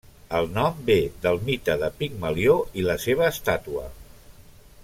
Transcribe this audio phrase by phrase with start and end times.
[0.37, 0.95] El nom ve
[1.25, 3.89] del mite de Pigmalió i la seva estàtua.